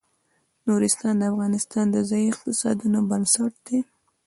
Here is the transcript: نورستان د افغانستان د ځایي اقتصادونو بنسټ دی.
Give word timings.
نورستان 0.67 1.13
د 1.17 1.23
افغانستان 1.31 1.85
د 1.91 1.97
ځایي 2.09 2.27
اقتصادونو 2.33 2.99
بنسټ 3.09 3.53
دی. 3.67 3.79